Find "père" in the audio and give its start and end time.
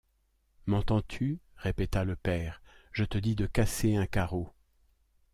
2.15-2.63